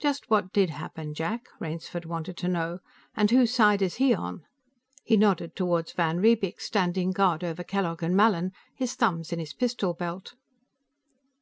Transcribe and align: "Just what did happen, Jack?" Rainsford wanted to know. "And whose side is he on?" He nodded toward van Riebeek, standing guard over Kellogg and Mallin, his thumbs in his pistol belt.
"Just 0.00 0.30
what 0.30 0.50
did 0.50 0.70
happen, 0.70 1.12
Jack?" 1.12 1.44
Rainsford 1.60 2.06
wanted 2.06 2.38
to 2.38 2.48
know. 2.48 2.78
"And 3.14 3.30
whose 3.30 3.52
side 3.54 3.82
is 3.82 3.96
he 3.96 4.14
on?" 4.14 4.46
He 5.04 5.18
nodded 5.18 5.54
toward 5.54 5.90
van 5.92 6.20
Riebeek, 6.20 6.58
standing 6.58 7.10
guard 7.10 7.44
over 7.44 7.62
Kellogg 7.62 8.02
and 8.02 8.16
Mallin, 8.16 8.52
his 8.74 8.94
thumbs 8.94 9.30
in 9.30 9.38
his 9.38 9.52
pistol 9.52 9.92
belt. 9.92 10.36